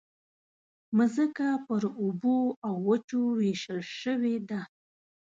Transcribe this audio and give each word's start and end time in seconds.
مځکه 0.97 1.47
پر 1.65 1.83
اوبو 2.01 2.37
او 2.65 2.75
وچو 2.87 3.21
وېشل 3.39 3.79
شوې 3.99 4.35
ده. 4.49 4.61